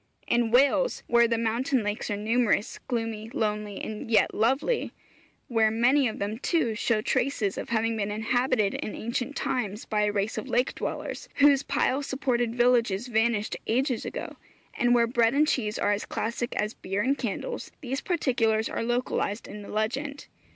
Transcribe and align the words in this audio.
In 0.25 0.49
Wales, 0.49 1.03
where 1.05 1.27
the 1.27 1.37
mountain 1.37 1.83
lakes 1.83 2.09
are 2.09 2.17
numerous, 2.17 2.79
gloomy, 2.87 3.29
lonely, 3.35 3.79
and 3.79 4.09
yet 4.09 4.33
lovely; 4.33 4.93
where 5.47 5.69
many 5.69 6.07
of 6.07 6.17
them, 6.17 6.39
too, 6.39 6.73
show 6.73 7.01
traces 7.01 7.55
of 7.55 7.69
having 7.69 7.95
been 7.95 8.09
inhabited 8.09 8.73
in 8.73 8.95
ancient 8.95 9.35
times 9.35 9.85
by 9.85 10.01
a 10.05 10.11
race 10.11 10.39
of 10.39 10.47
lake 10.49 10.73
dwellers, 10.73 11.29
whose 11.35 11.61
pile 11.61 12.01
supported 12.01 12.55
villages 12.55 13.05
vanished 13.09 13.57
ages 13.67 14.03
ago; 14.03 14.37
and 14.73 14.95
where 14.95 15.05
bread 15.05 15.35
and 15.35 15.47
cheese 15.47 15.77
are 15.77 15.91
as 15.91 16.05
classic 16.07 16.55
as 16.55 16.73
beer 16.73 17.03
and 17.03 17.19
candles, 17.19 17.71
these 17.81 18.01
particulars 18.01 18.67
are 18.67 18.81
localized 18.83 19.47
in 19.47 19.61
the 19.61 19.69
legend. 19.69 20.25